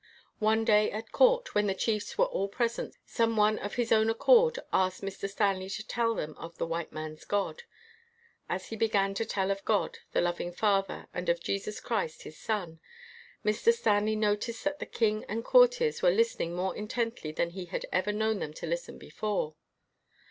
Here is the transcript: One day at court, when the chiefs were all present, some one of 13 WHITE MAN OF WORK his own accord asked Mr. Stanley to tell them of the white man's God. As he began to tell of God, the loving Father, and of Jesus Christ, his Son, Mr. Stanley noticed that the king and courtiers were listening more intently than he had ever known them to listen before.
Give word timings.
One 0.39 0.65
day 0.65 0.89
at 0.89 1.11
court, 1.11 1.53
when 1.53 1.67
the 1.67 1.75
chiefs 1.75 2.17
were 2.17 2.25
all 2.25 2.47
present, 2.47 2.95
some 3.05 3.37
one 3.37 3.59
of 3.59 3.65
13 3.65 3.65
WHITE 3.65 3.65
MAN 3.65 3.65
OF 3.65 3.65
WORK 3.65 3.75
his 3.75 3.91
own 3.91 4.09
accord 4.09 4.59
asked 4.73 5.01
Mr. 5.03 5.29
Stanley 5.29 5.69
to 5.69 5.85
tell 5.87 6.15
them 6.15 6.35
of 6.39 6.57
the 6.57 6.65
white 6.65 6.91
man's 6.91 7.23
God. 7.23 7.61
As 8.49 8.69
he 8.69 8.75
began 8.75 9.13
to 9.13 9.25
tell 9.25 9.51
of 9.51 9.63
God, 9.63 9.99
the 10.11 10.19
loving 10.21 10.51
Father, 10.53 11.05
and 11.13 11.29
of 11.29 11.39
Jesus 11.39 11.79
Christ, 11.79 12.23
his 12.23 12.35
Son, 12.39 12.79
Mr. 13.45 13.71
Stanley 13.71 14.15
noticed 14.15 14.63
that 14.63 14.79
the 14.79 14.87
king 14.87 15.23
and 15.25 15.45
courtiers 15.45 16.01
were 16.01 16.09
listening 16.09 16.55
more 16.55 16.75
intently 16.75 17.31
than 17.31 17.51
he 17.51 17.65
had 17.65 17.85
ever 17.91 18.11
known 18.11 18.39
them 18.39 18.53
to 18.55 18.65
listen 18.65 18.97
before. 18.97 19.53